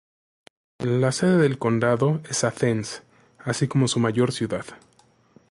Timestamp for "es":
2.27-2.43